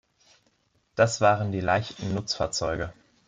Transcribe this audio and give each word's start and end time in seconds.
Das 0.95 1.21
waren 1.21 1.51
die 1.51 1.59
leichten 1.61 2.15
Nutzfahrzeuge. 2.15 2.91